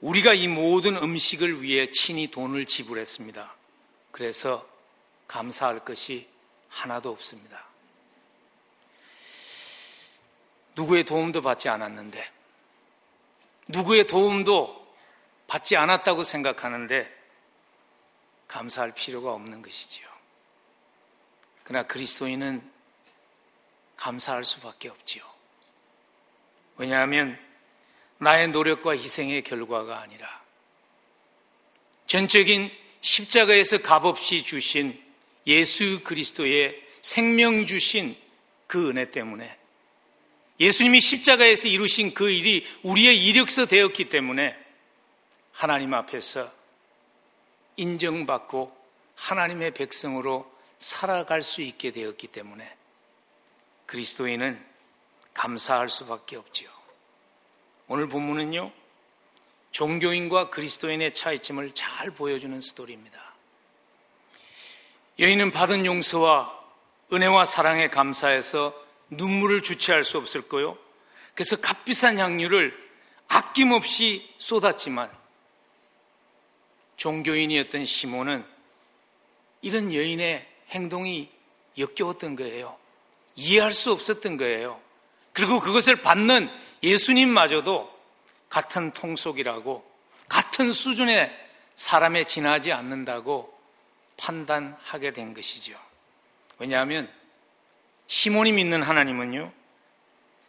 [0.01, 3.56] 우리가 이 모든 음식을 위해 친히 돈을 지불했습니다.
[4.17, 4.67] 그래서
[5.27, 6.27] 감사할 것이
[6.69, 7.67] 하나도 없습니다.
[10.75, 12.27] 누구의 도움도 받지 않았는데,
[13.67, 14.95] 누구의 도움도
[15.45, 17.15] 받지 않았다고 생각하는데,
[18.47, 20.07] 감사할 필요가 없는 것이지요.
[21.63, 22.67] 그러나 그리스도인은
[23.97, 25.23] 감사할 수밖에 없지요.
[26.77, 27.39] 왜냐하면
[28.17, 30.41] 나의 노력과 희생의 결과가 아니라
[32.07, 35.01] 전적인 십자가에서 값없이 주신
[35.45, 38.15] 예수 그리스도의 생명 주신
[38.67, 39.57] 그 은혜 때문에
[40.59, 44.57] 예수님이 십자가에서 이루신 그 일이 우리의 이력서 되었기 때문에
[45.51, 46.51] 하나님 앞에서
[47.77, 48.75] 인정받고
[49.15, 52.75] 하나님의 백성으로 살아갈 수 있게 되었기 때문에
[53.85, 54.63] 그리스도인은
[55.33, 56.69] 감사할 수밖에 없지요.
[57.87, 58.71] 오늘 본문은요,
[59.71, 63.17] 종교인과 그리스도인의 차이점을 잘 보여주는 스토리입니다.
[65.19, 66.57] 여인은 받은 용서와
[67.11, 68.73] 은혜와 사랑에 감사해서
[69.09, 70.77] 눈물을 주체할 수 없을 거요.
[71.33, 72.73] 그래서 값비싼 향유를
[73.27, 75.11] 아낌없이 쏟았지만
[76.97, 78.45] 종교인이었던 시몬은
[79.61, 81.29] 이런 여인의 행동이
[81.77, 82.77] 역겨웠던 거예요.
[83.35, 84.81] 이해할 수 없었던 거예요.
[85.33, 86.49] 그리고 그것을 받는
[86.81, 87.96] 예수님마저도
[88.49, 89.85] 같은 통속이라고
[90.29, 91.31] 같은 수준의
[91.75, 93.55] 사람에 지나지 않는다고
[94.17, 95.77] 판단하게 된 것이죠.
[96.57, 97.09] 왜냐하면
[98.07, 99.51] 시몬이 믿는 하나님은요,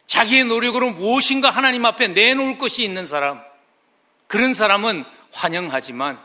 [0.07, 3.43] 자기의 노력으로 무엇인가 하나님 앞에 내놓을 것이 있는 사람,
[4.27, 6.19] 그런 사람은 환영하지만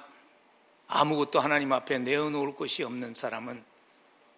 [0.86, 3.62] 아무것도 하나님 앞에 내어놓을 것이 없는 사람은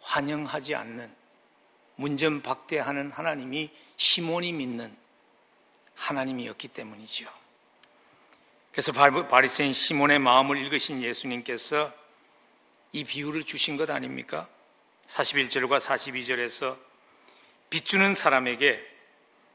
[0.01, 1.15] 환영하지 않는
[1.97, 4.97] 문전박대하는 하나님이 시몬이 믿는
[5.97, 7.29] 하나님이었기 때문이죠.
[8.71, 11.93] 그래서 바리새인 시몬의 마음을 읽으신 예수님께서
[12.93, 14.49] 이 비유를 주신 것 아닙니까?
[15.07, 16.77] 41절과 42절에서
[17.71, 18.87] 빚주는 사람에게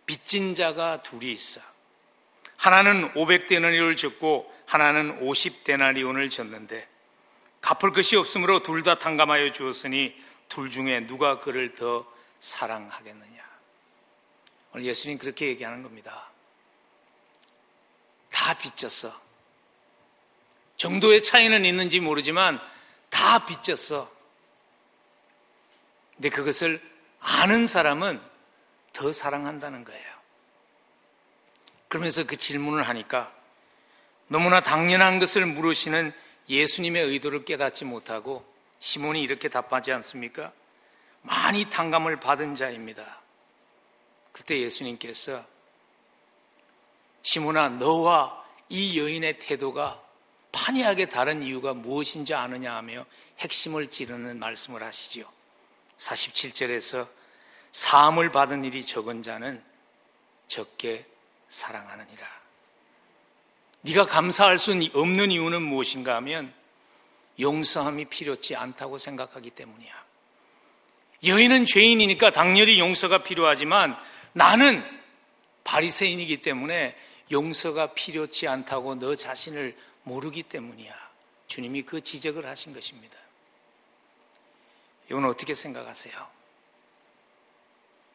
[0.05, 1.61] 빚진 자가 둘이 있어.
[2.57, 6.87] 하나는 500데나리온을 줬고 하나는 50데나리온을 줬는데
[7.61, 10.15] 갚을 것이 없으므로 둘 다 탕감하여 주었으니
[10.49, 12.05] 둘 중에 누가 그를 더
[12.39, 13.41] 사랑하겠느냐.
[14.73, 16.29] 오늘 예수님 그렇게 얘기하는 겁니다.
[18.31, 19.13] 다 빚졌어.
[20.77, 22.59] 정도의 차이는 있는지 모르지만
[23.09, 24.11] 다 빚졌어.
[26.15, 26.81] 근데 그것을
[27.19, 28.21] 아는 사람은
[28.93, 30.11] 더 사랑한다는 거예요.
[31.87, 33.31] 그러면서 그 질문을 하니까
[34.27, 36.13] 너무나 당연한 것을 물으시는
[36.49, 38.45] 예수님의 의도를 깨닫지 못하고
[38.79, 40.51] 시몬이 이렇게 답하지 않습니까?
[41.21, 43.20] 많이 탕감을 받은 자입니다.
[44.31, 45.43] 그때 예수님께서
[47.23, 50.01] 시몬아 너와 이 여인의 태도가
[50.51, 53.05] 판이하게 다른 이유가 무엇인지 아느냐 하며
[53.39, 55.25] 핵심을 찌르는 말씀을 하시지요.
[55.97, 57.07] 47절에서
[57.71, 59.63] 사함을 받은 일이 적은 자는
[60.47, 61.05] 적게
[61.47, 62.41] 사랑하느니라.
[63.81, 66.53] 네가 감사할 수 없는 이유는 무엇인가 하면
[67.39, 70.01] 용서함이 필요치 않다고 생각하기 때문이야.
[71.25, 73.97] 여인은 죄인이니까 당연히 용서가 필요하지만
[74.33, 74.83] 나는
[75.63, 76.97] 바리새인이기 때문에
[77.31, 81.11] 용서가 필요치 않다고 너 자신을 모르기 때문이야.
[81.47, 83.17] 주님이 그 지적을 하신 것입니다.
[85.09, 86.27] 이건 어떻게 생각하세요?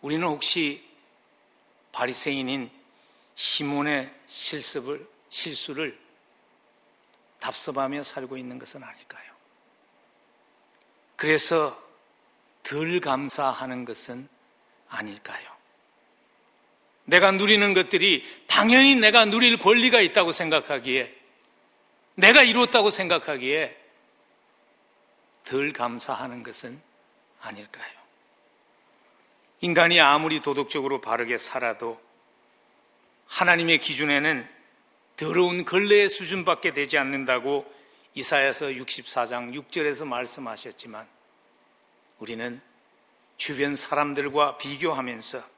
[0.00, 0.84] 우리는 혹시
[1.92, 2.70] 바리새인인
[3.34, 5.98] 시몬의 실습을 실수를
[7.40, 9.32] 답습하며 살고 있는 것은 아닐까요?
[11.16, 11.82] 그래서
[12.62, 14.28] 덜 감사하는 것은
[14.88, 15.55] 아닐까요?
[17.06, 21.14] 내가 누리는 것들이 당연히 내가 누릴 권리가 있다고 생각하기에
[22.16, 23.76] 내가 이루었다고 생각하기에
[25.44, 26.80] 덜 감사하는 것은
[27.40, 27.96] 아닐까요?
[29.60, 32.00] 인간이 아무리 도덕적으로 바르게 살아도
[33.26, 34.48] 하나님의 기준에는
[35.16, 37.72] 더러운 걸레의 수준밖에 되지 않는다고
[38.14, 41.06] 이사야서 64장 6절에서 말씀하셨지만
[42.18, 42.60] 우리는
[43.36, 45.55] 주변 사람들과 비교하면서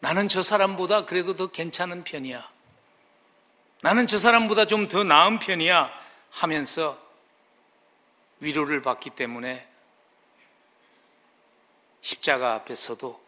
[0.00, 2.50] 나는 저 사람보다 그래도 더 괜찮은 편이야.
[3.82, 5.90] 나는 저 사람보다 좀 더 나은 편이야
[6.30, 6.98] 하면서
[8.40, 9.66] 위로를 받기 때문에
[12.00, 13.20] 십자가 앞에서도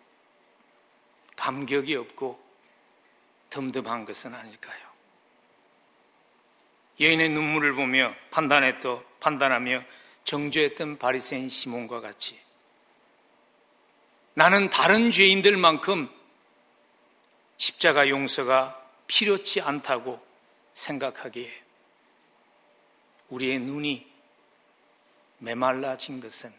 [1.37, 2.43] 감격이 없고
[3.51, 4.81] 덤덤한 것은 아닐까요?
[7.01, 9.83] 여인의 눈물을 보며 판단했던 판단하며
[10.25, 12.41] 정죄했던 바리새인 시몬과 같이
[14.35, 16.09] 나는 다른 죄인들만큼
[17.63, 20.21] 십자가 용서가 필요치 않다고
[20.75, 21.63] 생각하기에
[23.29, 24.05] 우리의 눈이
[25.39, 26.53] 메말라진 것은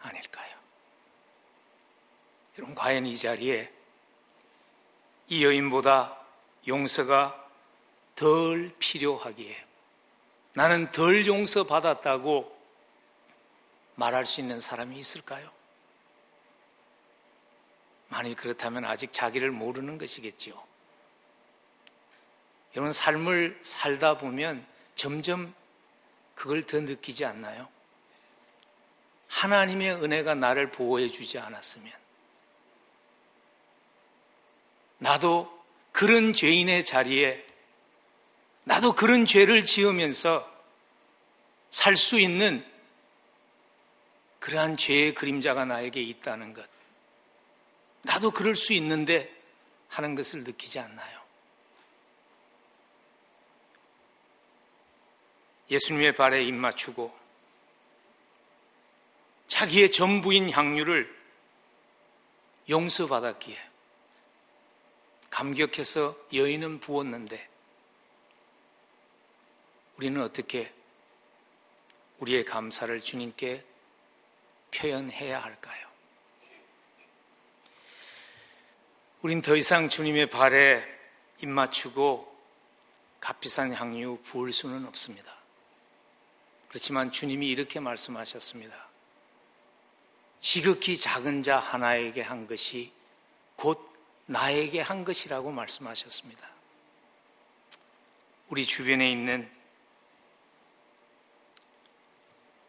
[0.00, 0.56] 아닐까요?
[2.56, 3.70] 여러분, 과연 이 자리에
[5.26, 6.16] 이 여인보다
[6.66, 7.46] 용서가
[8.16, 9.66] 덜 필요하기에
[10.54, 12.58] 나는 덜 용서받았다고
[13.96, 15.57] 말할 수 있는 사람이 있을까요?
[18.08, 20.60] 만일 그렇다면 아직 자기를 모르는 것이겠지요.
[22.74, 25.54] 여러분, 삶을 살다 보면 점점
[26.34, 27.68] 그걸 더 느끼지 않나요?
[29.28, 31.92] 하나님의 은혜가 나를 보호해 주지 않았으면,
[34.98, 35.58] 나도
[35.92, 37.44] 그런 죄인의 자리에
[38.64, 40.46] 나도 그런 죄를 지으면서
[41.70, 42.64] 살 수 있는
[44.38, 46.77] 그러한 죄의 그림자가 나에게 있다는 것.
[48.02, 49.34] 나도 그럴 수 있는데
[49.88, 51.18] 하는 것을 느끼지 않나요?
[55.70, 57.16] 예수님의 발에 입 맞추고
[59.48, 61.16] 자기의 전부인 향유를
[62.68, 63.68] 용서받았기에
[65.30, 67.48] 감격해서 여인은 부었는데
[69.96, 70.72] 우리는 어떻게
[72.18, 73.64] 우리의 감사를 주님께
[74.70, 75.88] 표현해야 할까요?
[79.20, 80.84] 우린 더 이상 주님의 발에
[81.40, 82.36] 입 맞추고
[83.18, 85.34] 값비싼 향유 부을 수는 없습니다.
[86.68, 88.88] 그렇지만 주님이 이렇게 말씀하셨습니다.
[90.38, 92.92] 지극히 작은 자 하나에게 한 것이
[93.56, 93.92] 곧
[94.26, 96.48] 나에게 한 것이라고 말씀하셨습니다.
[98.50, 99.50] 우리 주변에 있는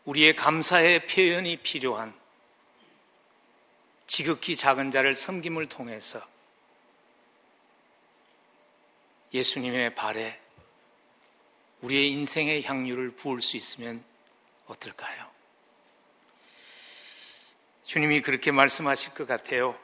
[0.06, 2.18] 우리의 감사의 표현이 필요한
[4.08, 6.28] 지극히 작은 자를 섬김을 통해서
[9.34, 10.40] 예수님의 발에
[11.82, 14.04] 우리의 인생의 향유를 부을 수 있으면
[14.68, 15.30] 어떨까요?
[17.84, 19.80] 주님이 그렇게 말씀하실 것 같아요.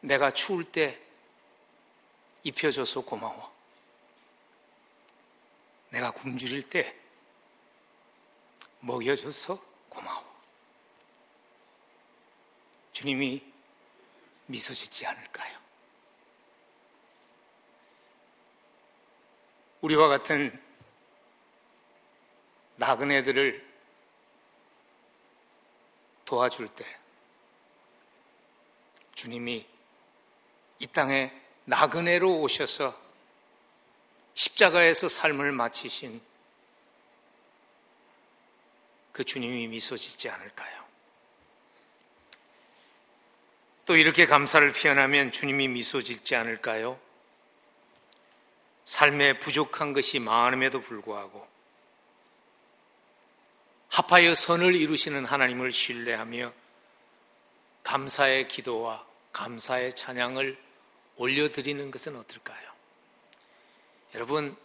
[0.00, 1.00] 내가 추울 때
[2.42, 3.54] 입혀줘서 고마워.
[5.90, 6.94] 내가 굶주릴 때
[8.80, 10.34] 먹여줘서 고마워.
[12.92, 13.42] 주님이
[14.46, 15.63] 미소 짓지 않을까요?
[19.84, 20.58] 우리와 같은
[22.76, 23.62] 나그네들을
[26.24, 26.86] 도와줄 때
[29.12, 29.66] 주님이
[30.78, 32.98] 이 땅에 나그네로 오셔서
[34.32, 36.22] 십자가에서 삶을 마치신
[39.12, 40.82] 그 주님이 미소 짓지 않을까요?
[43.84, 47.03] 또 이렇게 감사를 표현하면 주님이 미소 짓지 않을까요?
[48.84, 51.46] 삶에 부족한 것이 많음에도 불구하고
[53.88, 56.52] 합하여 선을 이루시는 하나님을 신뢰하며
[57.84, 60.58] 감사의 기도와 감사의 찬양을
[61.16, 62.72] 올려드리는 것은 어떨까요?
[64.14, 64.56] 여러분,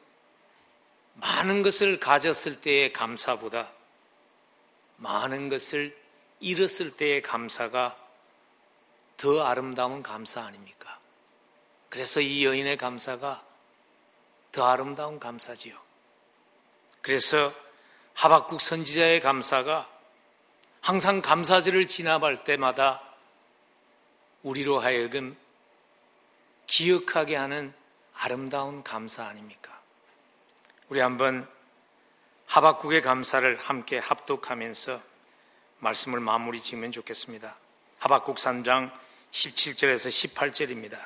[1.16, 3.72] 많은 것을 가졌을 때의 감사보다
[4.98, 5.96] 많은 것을
[6.40, 7.98] 잃었을 때의 감사가
[9.18, 11.00] 더 아름다운 감사 아닙니까?
[11.90, 13.44] 그래서 이 여인의 감사가
[14.52, 15.78] 더 아름다운 감사지요.
[17.02, 17.54] 그래서
[18.14, 19.90] 하박국 선지자의 감사가
[20.82, 23.02] 항상 감사절을 지나갈 때마다
[24.44, 25.38] 우리로 하여금
[26.68, 27.74] 기억하게 하는
[28.14, 29.80] 아름다운 감사 아닙니까?
[30.90, 31.48] 우리 한번
[32.48, 35.02] 하박국의 감사를 함께 합독하면서
[35.80, 37.56] 말씀을 마무리 지으면 좋겠습니다.
[38.00, 38.92] 하박국 3장
[39.32, 41.00] 17절에서 18절입니다.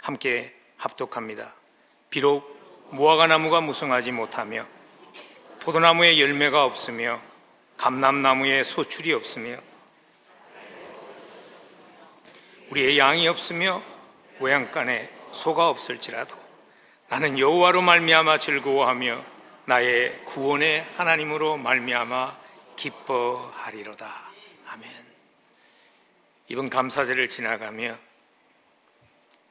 [0.00, 1.54] 함께 합독합니다.
[2.14, 2.48] 비록
[2.90, 4.64] 무화과 나무가 무성하지 못하며
[5.58, 7.20] 포도나무에 열매가 없으며
[7.76, 9.56] 감람나무에 소출이 없으며
[12.70, 13.82] 우리의 양이 없으며
[14.38, 16.36] 외양간에 소가 없을지라도
[17.08, 19.24] 나는 여호와로 말미암아 즐거워하며
[19.64, 22.38] 나의 구원의 하나님으로 말미암아
[22.76, 24.30] 기뻐하리로다.
[24.68, 24.88] 아멘.
[26.46, 27.96] 이번 감사제를 지나가며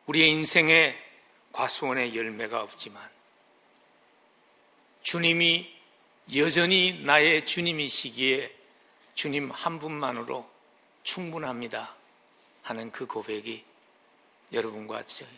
[0.05, 1.02] 우리의 인생에
[1.53, 3.09] 과수원의 열매가 없지만
[5.03, 5.71] 주님이
[6.35, 8.53] 여전히 나의 주님이시기에
[9.13, 10.49] 주님 한 분만으로
[11.03, 11.95] 충분합니다
[12.63, 13.63] 하는 그 고백이
[14.51, 15.29] 여러분과 저희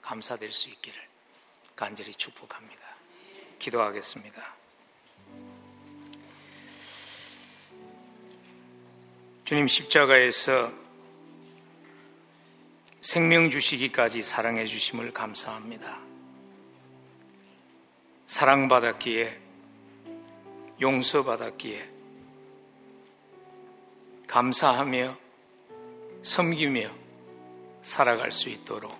[0.00, 0.98] 감사될 수 있기를
[1.76, 2.80] 간절히 축복합니다.
[3.58, 4.54] 기도하겠습니다.
[9.44, 10.72] 주님 십자가에서
[13.10, 15.98] 생명 주시기까지 사랑해 주심을 감사합니다.
[18.26, 19.36] 사랑받았기에
[20.80, 21.88] 용서받았기에
[24.28, 25.18] 감사하며
[26.22, 26.88] 섬기며
[27.82, 28.96] 살아갈 수 있도록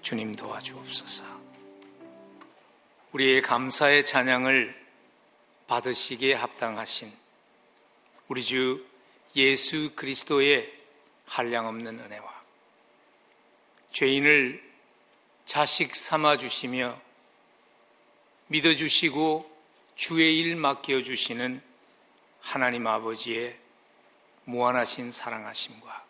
[0.00, 1.26] 주님 도와주옵소서.
[3.12, 4.82] 우리의 감사의 찬양을
[5.66, 7.12] 받으시기에 합당하신
[8.28, 8.82] 우리 주
[9.36, 10.72] 예수 그리스도의
[11.26, 12.43] 한량없는 은혜와
[13.94, 14.60] 죄인을
[15.44, 17.00] 자식 삼아 주시며
[18.48, 19.48] 믿어 주시고
[19.94, 21.62] 주의 일 맡겨 주시는
[22.40, 23.56] 하나님 아버지의
[24.46, 26.04] 무한하신 사랑하심과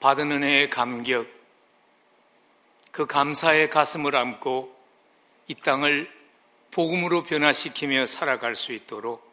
[0.00, 1.28] 받은 은혜의 감격,
[2.90, 4.74] 그 감사의 가슴을 안고
[5.48, 6.10] 이 땅을
[6.70, 9.30] 복음으로 변화시키며 살아갈 수 있도록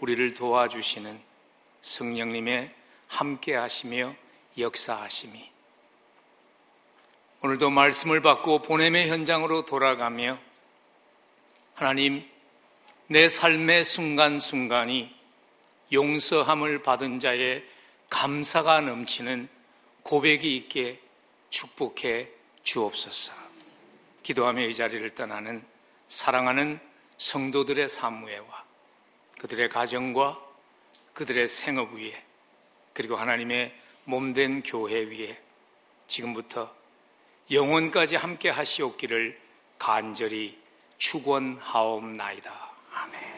[0.00, 1.18] 우리를 도와주시는
[1.80, 2.79] 성령님의
[3.10, 4.14] 함께 하시며
[4.56, 5.50] 역사하심이
[7.42, 10.38] 오늘도 말씀을 받고 보냄의 현장으로 돌아가며
[11.74, 12.26] 하나님
[13.08, 15.12] 내 삶의 순간순간이
[15.92, 17.64] 용서함을 받은 자의
[18.08, 19.48] 감사가 넘치는
[20.04, 21.00] 고백이 있게
[21.50, 22.28] 축복해
[22.62, 23.32] 주옵소서.
[24.22, 25.66] 기도하며 이 자리를 떠나는
[26.08, 26.78] 사랑하는
[27.18, 28.64] 성도들의 사무회와
[29.40, 30.40] 그들의 가정과
[31.14, 32.29] 그들의 생업 위에
[32.92, 33.74] 그리고 하나님의
[34.04, 35.38] 몸된 교회 위에
[36.06, 36.74] 지금부터
[37.50, 39.38] 영원까지 함께 하시옵기를
[39.78, 40.58] 간절히
[40.98, 42.52] 축원하옵나이다.
[42.92, 43.29] 아멘.